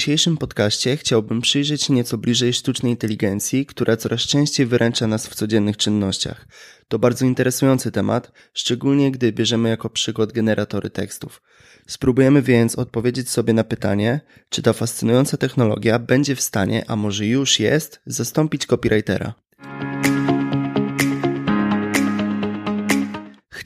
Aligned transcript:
dzisiejszym 0.00 0.36
podcaście 0.36 0.96
chciałbym 0.96 1.40
przyjrzeć 1.40 1.82
się 1.82 1.94
nieco 1.94 2.18
bliżej 2.18 2.52
sztucznej 2.52 2.92
inteligencji, 2.92 3.66
która 3.66 3.96
coraz 3.96 4.20
częściej 4.20 4.66
wyręcza 4.66 5.06
nas 5.06 5.26
w 5.26 5.34
codziennych 5.34 5.76
czynnościach. 5.76 6.46
To 6.88 6.98
bardzo 6.98 7.26
interesujący 7.26 7.92
temat, 7.92 8.32
szczególnie 8.54 9.10
gdy 9.12 9.32
bierzemy 9.32 9.68
jako 9.68 9.90
przykład 9.90 10.32
generatory 10.32 10.90
tekstów. 10.90 11.42
Spróbujemy 11.86 12.42
więc 12.42 12.78
odpowiedzieć 12.78 13.30
sobie 13.30 13.52
na 13.52 13.64
pytanie, 13.64 14.20
czy 14.48 14.62
ta 14.62 14.72
fascynująca 14.72 15.36
technologia 15.36 15.98
będzie 15.98 16.36
w 16.36 16.40
stanie, 16.40 16.84
a 16.88 16.96
może 16.96 17.26
już 17.26 17.60
jest, 17.60 18.00
zastąpić 18.06 18.66
copywritera. 18.66 19.34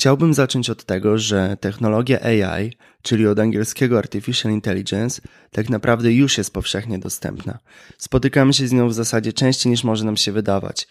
Chciałbym 0.04 0.34
zacząć 0.34 0.70
od 0.70 0.84
tego, 0.84 1.18
że 1.18 1.56
technologia 1.60 2.20
AI, 2.20 2.72
czyli 3.02 3.26
od 3.26 3.38
angielskiego 3.38 3.98
Artificial 3.98 4.52
Intelligence, 4.52 5.22
tak 5.50 5.70
naprawdę 5.70 6.12
już 6.12 6.38
jest 6.38 6.52
powszechnie 6.52 6.98
dostępna. 6.98 7.58
Spotykamy 7.98 8.52
się 8.52 8.68
z 8.68 8.72
nią 8.72 8.88
w 8.88 8.94
zasadzie 8.94 9.32
częściej 9.32 9.70
niż 9.70 9.84
może 9.84 10.04
nam 10.04 10.16
się 10.16 10.32
wydawać. 10.32 10.88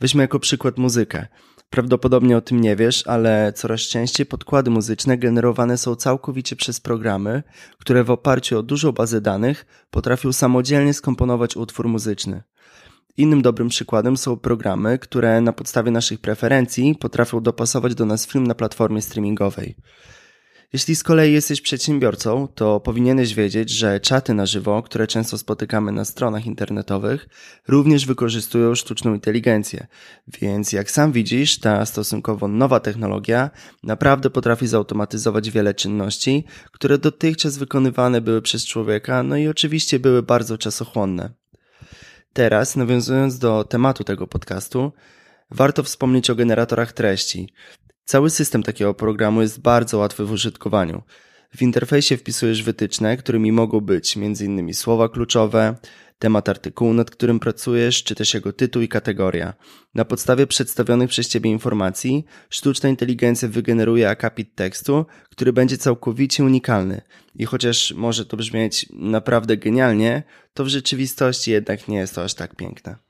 Weźmy 0.00 0.22
jako 0.22 0.38
przykład 0.38 0.78
muzykę. 0.78 1.26
Prawdopodobnie 1.70 2.36
o 2.36 2.40
tym 2.40 2.60
nie 2.60 2.76
wiesz, 2.76 3.06
ale 3.06 3.52
coraz 3.52 3.80
częściej 3.80 4.26
podkłady 4.26 4.70
muzyczne 4.70 5.18
generowane 5.18 5.78
są 5.78 5.96
całkowicie 5.96 6.56
przez 6.56 6.80
programy, 6.80 7.42
które 7.78 8.04
w 8.04 8.10
oparciu 8.10 8.58
o 8.58 8.62
dużą 8.62 8.92
bazę 8.92 9.20
danych 9.20 9.66
potrafią 9.90 10.32
samodzielnie 10.32 10.94
skomponować 10.94 11.56
utwór 11.56 11.88
muzyczny. 11.88 12.42
Innym 13.16 13.42
dobrym 13.42 13.68
przykładem 13.68 14.16
są 14.16 14.36
programy, 14.36 14.98
które 14.98 15.40
na 15.40 15.52
podstawie 15.52 15.90
naszych 15.90 16.20
preferencji 16.20 16.94
potrafią 16.94 17.40
dopasować 17.40 17.94
do 17.94 18.06
nas 18.06 18.26
film 18.26 18.46
na 18.46 18.54
platformie 18.54 19.02
streamingowej. 19.02 19.76
Jeśli 20.72 20.96
z 20.96 21.02
kolei 21.02 21.32
jesteś 21.32 21.60
przedsiębiorcą, 21.60 22.48
to 22.54 22.80
powinieneś 22.80 23.34
wiedzieć, 23.34 23.70
że 23.70 24.00
czaty 24.00 24.34
na 24.34 24.46
żywo, 24.46 24.82
które 24.82 25.06
często 25.06 25.38
spotykamy 25.38 25.92
na 25.92 26.04
stronach 26.04 26.46
internetowych, 26.46 27.28
również 27.68 28.06
wykorzystują 28.06 28.74
sztuczną 28.74 29.14
inteligencję. 29.14 29.86
Więc 30.40 30.72
jak 30.72 30.90
sam 30.90 31.12
widzisz, 31.12 31.58
ta 31.58 31.86
stosunkowo 31.86 32.48
nowa 32.48 32.80
technologia 32.80 33.50
naprawdę 33.82 34.30
potrafi 34.30 34.66
zautomatyzować 34.66 35.50
wiele 35.50 35.74
czynności, 35.74 36.44
które 36.72 36.98
dotychczas 36.98 37.58
wykonywane 37.58 38.20
były 38.20 38.42
przez 38.42 38.66
człowieka, 38.66 39.22
no 39.22 39.36
i 39.36 39.48
oczywiście 39.48 39.98
były 39.98 40.22
bardzo 40.22 40.58
czasochłonne. 40.58 41.30
Teraz, 42.36 42.76
nawiązując 42.76 43.38
do 43.38 43.64
tematu 43.64 44.04
tego 44.04 44.26
podcastu, 44.26 44.92
warto 45.50 45.82
wspomnieć 45.82 46.30
o 46.30 46.34
generatorach 46.34 46.92
treści. 46.92 47.48
Cały 48.04 48.30
system 48.30 48.62
takiego 48.62 48.94
programu 48.94 49.42
jest 49.42 49.60
bardzo 49.60 49.98
łatwy 49.98 50.24
w 50.24 50.32
użytkowaniu. 50.32 51.02
W 51.56 51.62
interfejsie 51.62 52.16
wpisujesz 52.16 52.62
wytyczne, 52.62 53.16
którymi 53.16 53.52
mogą 53.52 53.80
być 53.80 54.16
m.in. 54.16 54.74
słowa 54.74 55.08
kluczowe, 55.08 55.74
temat 56.18 56.48
artykułu, 56.48 56.92
nad 56.92 57.10
którym 57.10 57.40
pracujesz, 57.40 58.02
czy 58.02 58.14
też 58.14 58.34
jego 58.34 58.52
tytuł 58.52 58.82
i 58.82 58.88
kategoria. 58.88 59.54
Na 59.94 60.04
podstawie 60.04 60.46
przedstawionych 60.46 61.10
przez 61.10 61.28
Ciebie 61.28 61.50
informacji, 61.50 62.24
sztuczna 62.50 62.88
inteligencja 62.88 63.48
wygeneruje 63.48 64.10
akapit 64.10 64.54
tekstu, 64.54 65.06
który 65.30 65.52
będzie 65.52 65.78
całkowicie 65.78 66.44
unikalny. 66.44 67.00
I 67.34 67.44
chociaż 67.44 67.92
może 67.92 68.26
to 68.26 68.36
brzmieć 68.36 68.86
naprawdę 68.92 69.56
genialnie, 69.56 70.22
to 70.54 70.64
w 70.64 70.68
rzeczywistości 70.68 71.50
jednak 71.50 71.88
nie 71.88 71.98
jest 71.98 72.14
to 72.14 72.24
aż 72.24 72.34
tak 72.34 72.56
piękne. 72.56 73.05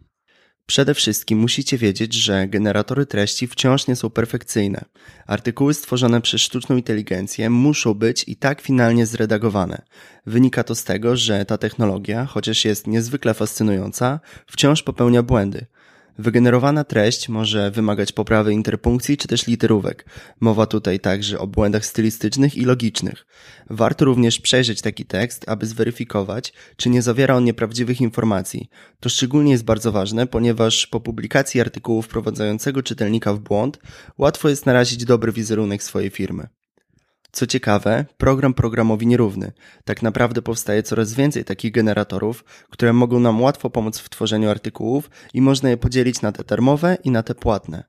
Przede 0.66 0.94
wszystkim 0.94 1.38
musicie 1.38 1.78
wiedzieć, 1.78 2.14
że 2.14 2.48
generatory 2.48 3.06
treści 3.06 3.46
wciąż 3.46 3.86
nie 3.86 3.96
są 3.96 4.10
perfekcyjne. 4.10 4.84
Artykuły 5.26 5.74
stworzone 5.74 6.20
przez 6.20 6.40
sztuczną 6.40 6.76
inteligencję 6.76 7.50
muszą 7.50 7.94
być 7.94 8.24
i 8.28 8.36
tak 8.36 8.60
finalnie 8.60 9.06
zredagowane. 9.06 9.82
Wynika 10.26 10.64
to 10.64 10.74
z 10.74 10.84
tego, 10.84 11.16
że 11.16 11.44
ta 11.44 11.58
technologia, 11.58 12.26
chociaż 12.26 12.64
jest 12.64 12.86
niezwykle 12.86 13.34
fascynująca, 13.34 14.20
wciąż 14.46 14.82
popełnia 14.82 15.22
błędy. 15.22 15.66
Wygenerowana 16.18 16.84
treść 16.84 17.28
może 17.28 17.70
wymagać 17.70 18.12
poprawy 18.12 18.52
interpunkcji 18.52 19.16
czy 19.16 19.28
też 19.28 19.46
literówek. 19.46 20.06
Mowa 20.40 20.66
tutaj 20.66 21.00
także 21.00 21.38
o 21.38 21.46
błędach 21.46 21.86
stylistycznych 21.86 22.56
i 22.56 22.64
logicznych. 22.64 23.26
Warto 23.70 24.04
również 24.04 24.40
przejrzeć 24.40 24.82
taki 24.82 25.04
tekst, 25.04 25.48
aby 25.48 25.66
zweryfikować, 25.66 26.52
czy 26.76 26.90
nie 26.90 27.02
zawiera 27.02 27.36
on 27.36 27.44
nieprawdziwych 27.44 28.00
informacji. 28.00 28.68
To 29.00 29.08
szczególnie 29.08 29.52
jest 29.52 29.64
bardzo 29.64 29.92
ważne, 29.92 30.26
ponieważ 30.26 30.86
po 30.86 31.00
publikacji 31.00 31.60
artykułu 31.60 32.02
wprowadzającego 32.02 32.82
czytelnika 32.82 33.34
w 33.34 33.40
błąd, 33.40 33.78
łatwo 34.18 34.48
jest 34.48 34.66
narazić 34.66 35.04
dobry 35.04 35.32
wizerunek 35.32 35.82
swojej 35.82 36.10
firmy. 36.10 36.48
Co 37.36 37.46
ciekawe, 37.46 38.04
program 38.18 38.54
programowi 38.54 39.06
nierówny. 39.06 39.52
Tak 39.84 40.02
naprawdę 40.02 40.42
powstaje 40.42 40.82
coraz 40.82 41.14
więcej 41.14 41.44
takich 41.44 41.72
generatorów, 41.72 42.44
które 42.70 42.92
mogą 42.92 43.20
nam 43.20 43.42
łatwo 43.42 43.70
pomóc 43.70 43.98
w 43.98 44.08
tworzeniu 44.08 44.50
artykułów 44.50 45.10
i 45.34 45.40
można 45.40 45.70
je 45.70 45.76
podzielić 45.76 46.22
na 46.22 46.32
te 46.32 46.44
darmowe 46.44 46.96
i 47.04 47.10
na 47.10 47.22
te 47.22 47.34
płatne. 47.34 47.84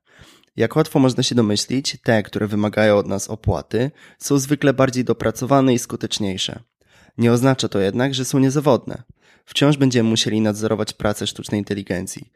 Jak 0.55 0.75
łatwo 0.75 0.99
można 0.99 1.23
się 1.23 1.35
domyślić, 1.35 1.97
te, 2.03 2.23
które 2.23 2.47
wymagają 2.47 2.97
od 2.97 3.07
nas 3.07 3.27
opłaty, 3.27 3.91
są 4.19 4.39
zwykle 4.39 4.73
bardziej 4.73 5.03
dopracowane 5.03 5.73
i 5.73 5.79
skuteczniejsze. 5.79 6.59
Nie 7.17 7.31
oznacza 7.31 7.67
to 7.67 7.79
jednak, 7.79 8.13
że 8.13 8.25
są 8.25 8.39
niezawodne. 8.39 9.03
Wciąż 9.45 9.77
będziemy 9.77 10.09
musieli 10.09 10.41
nadzorować 10.41 10.93
pracę 10.93 11.27
sztucznej 11.27 11.59
inteligencji. 11.59 12.31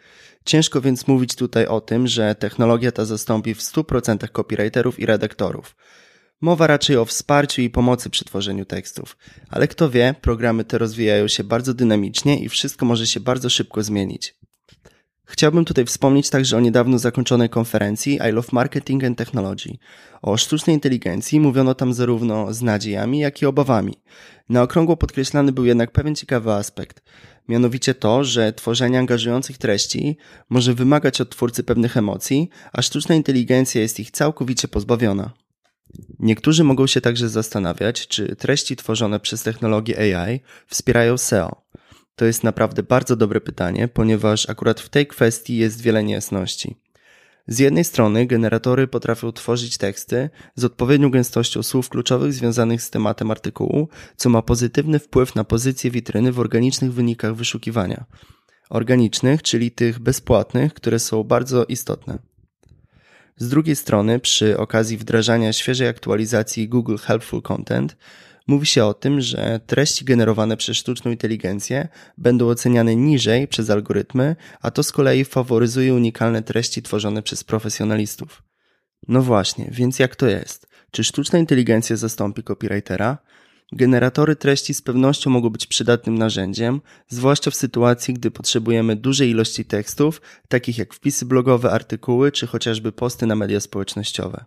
Ciężko 0.45 0.81
więc 0.81 1.07
mówić 1.07 1.35
tutaj 1.35 1.65
o 1.65 1.81
tym, 1.81 2.07
że 2.07 2.35
technologia 2.35 2.91
ta 2.91 3.05
zastąpi 3.05 3.53
w 3.53 3.59
100% 3.59 4.29
copywriterów 4.31 4.99
i 4.99 5.05
redaktorów. 5.05 5.75
Mowa 6.41 6.67
raczej 6.67 6.97
o 6.97 7.05
wsparciu 7.05 7.61
i 7.61 7.69
pomocy 7.69 8.09
przy 8.09 8.25
tworzeniu 8.25 8.65
tekstów, 8.65 9.17
ale 9.49 9.67
kto 9.67 9.89
wie, 9.89 10.15
programy 10.21 10.63
te 10.63 10.77
rozwijają 10.77 11.27
się 11.27 11.43
bardzo 11.43 11.73
dynamicznie 11.73 12.39
i 12.39 12.49
wszystko 12.49 12.85
może 12.85 13.07
się 13.07 13.19
bardzo 13.19 13.49
szybko 13.49 13.83
zmienić. 13.83 14.35
Chciałbym 15.25 15.65
tutaj 15.65 15.85
wspomnieć 15.85 16.29
także 16.29 16.57
o 16.57 16.59
niedawno 16.59 16.99
zakończonej 16.99 17.49
konferencji 17.49 18.19
I 18.29 18.31
Love 18.31 18.47
Marketing 18.51 19.03
and 19.03 19.17
Technology. 19.17 19.77
O 20.21 20.37
sztucznej 20.37 20.73
inteligencji 20.73 21.39
mówiono 21.39 21.75
tam 21.75 21.93
zarówno 21.93 22.53
z 22.53 22.61
nadziejami, 22.61 23.19
jak 23.19 23.41
i 23.41 23.45
obawami. 23.45 23.93
Na 24.49 24.63
okrągło 24.63 24.97
podkreślany 24.97 25.51
był 25.51 25.65
jednak 25.65 25.91
pewien 25.91 26.15
ciekawy 26.15 26.51
aspekt. 26.51 27.01
Mianowicie 27.47 27.93
to, 27.93 28.23
że 28.23 28.53
tworzenie 28.53 28.99
angażujących 28.99 29.57
treści 29.57 30.17
może 30.49 30.73
wymagać 30.73 31.21
od 31.21 31.29
twórcy 31.29 31.63
pewnych 31.63 31.97
emocji, 31.97 32.49
a 32.73 32.81
sztuczna 32.81 33.15
inteligencja 33.15 33.81
jest 33.81 33.99
ich 33.99 34.11
całkowicie 34.11 34.67
pozbawiona. 34.67 35.40
Niektórzy 36.21 36.63
mogą 36.63 36.87
się 36.87 37.01
także 37.01 37.29
zastanawiać, 37.29 38.07
czy 38.07 38.35
treści 38.35 38.75
tworzone 38.75 39.19
przez 39.19 39.43
technologię 39.43 40.17
AI 40.17 40.39
wspierają 40.67 41.17
SEO. 41.17 41.61
To 42.15 42.25
jest 42.25 42.43
naprawdę 42.43 42.83
bardzo 42.83 43.15
dobre 43.15 43.41
pytanie, 43.41 43.87
ponieważ 43.87 44.49
akurat 44.49 44.81
w 44.81 44.89
tej 44.89 45.07
kwestii 45.07 45.57
jest 45.57 45.81
wiele 45.81 46.03
niejasności. 46.03 46.75
Z 47.47 47.59
jednej 47.59 47.83
strony 47.83 48.25
generatory 48.25 48.87
potrafią 48.87 49.31
tworzyć 49.31 49.77
teksty 49.77 50.29
z 50.55 50.63
odpowiednią 50.63 51.11
gęstością 51.11 51.63
słów 51.63 51.89
kluczowych 51.89 52.33
związanych 52.33 52.81
z 52.81 52.89
tematem 52.89 53.31
artykułu, 53.31 53.89
co 54.15 54.29
ma 54.29 54.41
pozytywny 54.41 54.99
wpływ 54.99 55.35
na 55.35 55.43
pozycję 55.43 55.91
witryny 55.91 56.31
w 56.31 56.39
organicznych 56.39 56.93
wynikach 56.93 57.35
wyszukiwania. 57.35 58.05
Organicznych, 58.69 59.41
czyli 59.41 59.71
tych 59.71 59.99
bezpłatnych, 59.99 60.73
które 60.73 60.99
są 60.99 61.23
bardzo 61.23 61.65
istotne. 61.65 62.30
Z 63.41 63.49
drugiej 63.49 63.75
strony, 63.75 64.19
przy 64.19 64.57
okazji 64.57 64.97
wdrażania 64.97 65.53
świeżej 65.53 65.87
aktualizacji 65.87 66.69
Google 66.69 66.97
Helpful 66.97 67.41
Content, 67.41 67.97
mówi 68.47 68.65
się 68.65 68.85
o 68.85 68.93
tym, 68.93 69.21
że 69.21 69.59
treści 69.67 70.05
generowane 70.05 70.57
przez 70.57 70.77
sztuczną 70.77 71.11
inteligencję 71.11 71.87
będą 72.17 72.47
oceniane 72.47 72.95
niżej 72.95 73.47
przez 73.47 73.69
algorytmy, 73.69 74.35
a 74.61 74.71
to 74.71 74.83
z 74.83 74.91
kolei 74.91 75.25
faworyzuje 75.25 75.93
unikalne 75.93 76.43
treści 76.43 76.81
tworzone 76.81 77.21
przez 77.21 77.43
profesjonalistów. 77.43 78.43
No 79.07 79.21
właśnie, 79.21 79.69
więc 79.71 79.99
jak 79.99 80.15
to 80.15 80.27
jest? 80.27 80.67
Czy 80.91 81.03
sztuczna 81.03 81.39
inteligencja 81.39 81.95
zastąpi 81.95 82.43
copywritera? 82.43 83.17
Generatory 83.71 84.35
treści 84.35 84.73
z 84.73 84.81
pewnością 84.81 85.29
mogą 85.29 85.49
być 85.49 85.67
przydatnym 85.67 86.17
narzędziem, 86.17 86.81
zwłaszcza 87.07 87.51
w 87.51 87.55
sytuacji, 87.55 88.13
gdy 88.13 88.31
potrzebujemy 88.31 88.95
dużej 88.95 89.29
ilości 89.29 89.65
tekstów, 89.65 90.21
takich 90.47 90.77
jak 90.77 90.93
wpisy 90.93 91.25
blogowe, 91.25 91.71
artykuły 91.71 92.31
czy 92.31 92.47
chociażby 92.47 92.91
posty 92.91 93.25
na 93.25 93.35
media 93.35 93.59
społecznościowe. 93.59 94.45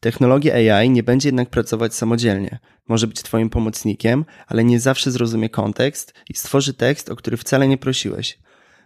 Technologia 0.00 0.74
AI 0.74 0.90
nie 0.90 1.02
będzie 1.02 1.28
jednak 1.28 1.50
pracować 1.50 1.94
samodzielnie. 1.94 2.58
Może 2.88 3.06
być 3.06 3.22
Twoim 3.22 3.50
pomocnikiem, 3.50 4.24
ale 4.46 4.64
nie 4.64 4.80
zawsze 4.80 5.10
zrozumie 5.10 5.48
kontekst 5.48 6.14
i 6.28 6.34
stworzy 6.34 6.74
tekst, 6.74 7.10
o 7.10 7.16
który 7.16 7.36
wcale 7.36 7.68
nie 7.68 7.78
prosiłeś. 7.78 8.38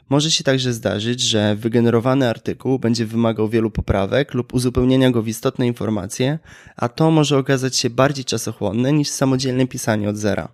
Może 0.08 0.30
się 0.30 0.44
także 0.44 0.72
zdarzyć, 0.72 1.20
że 1.20 1.56
wygenerowany 1.56 2.28
artykuł 2.28 2.78
będzie 2.78 3.06
wymagał 3.06 3.48
wielu 3.48 3.70
poprawek 3.70 4.34
lub 4.34 4.54
uzupełnienia 4.54 5.10
go 5.10 5.22
w 5.22 5.28
istotne 5.28 5.66
informacje, 5.66 6.38
a 6.76 6.88
to 6.88 7.10
może 7.10 7.38
okazać 7.38 7.76
się 7.76 7.90
bardziej 7.90 8.24
czasochłonne 8.24 8.92
niż 8.92 9.08
samodzielne 9.08 9.66
pisanie 9.66 10.08
od 10.08 10.16
zera. 10.16 10.48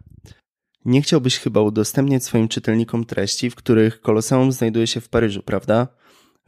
Nie 0.84 1.02
chciałbyś 1.02 1.38
chyba 1.38 1.60
udostępniać 1.60 2.24
swoim 2.24 2.48
czytelnikom 2.48 3.04
treści, 3.04 3.50
w 3.50 3.54
których 3.54 4.00
Koloseum 4.00 4.52
znajduje 4.52 4.86
się 4.86 5.00
w 5.00 5.08
Paryżu, 5.08 5.42
prawda? 5.42 5.88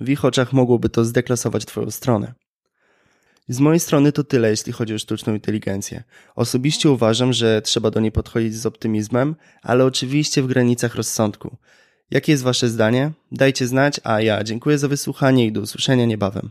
W 0.00 0.08
ich 0.08 0.24
oczach 0.24 0.52
mogłoby 0.52 0.88
to 0.88 1.04
zdeklasować 1.04 1.64
Twoją 1.64 1.90
stronę. 1.90 2.34
Z 3.48 3.60
mojej 3.60 3.80
strony 3.80 4.12
to 4.12 4.24
tyle, 4.24 4.50
jeśli 4.50 4.72
chodzi 4.72 4.94
o 4.94 4.98
sztuczną 4.98 5.34
inteligencję. 5.34 6.02
Osobiście 6.36 6.90
uważam, 6.90 7.32
że 7.32 7.62
trzeba 7.62 7.90
do 7.90 8.00
niej 8.00 8.12
podchodzić 8.12 8.54
z 8.54 8.66
optymizmem, 8.66 9.36
ale 9.62 9.84
oczywiście 9.84 10.42
w 10.42 10.46
granicach 10.46 10.94
rozsądku. 10.94 11.56
Jakie 12.10 12.32
jest 12.32 12.44
Wasze 12.44 12.68
zdanie? 12.68 13.12
Dajcie 13.32 13.66
znać, 13.66 14.00
a 14.04 14.20
ja 14.20 14.44
dziękuję 14.44 14.78
za 14.78 14.88
wysłuchanie 14.88 15.46
i 15.46 15.52
do 15.52 15.60
usłyszenia 15.60 16.06
niebawem. 16.06 16.50